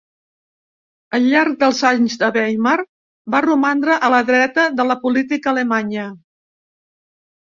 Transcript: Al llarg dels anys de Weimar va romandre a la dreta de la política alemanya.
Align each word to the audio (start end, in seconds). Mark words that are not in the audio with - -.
Al 1.17 1.25
llarg 1.33 1.57
dels 1.63 1.81
anys 1.89 2.15
de 2.23 2.29
Weimar 2.37 2.77
va 3.35 3.41
romandre 3.47 3.97
a 4.07 4.09
la 4.13 4.21
dreta 4.31 4.63
de 4.79 4.87
la 4.93 4.97
política 5.05 5.53
alemanya. 5.53 6.07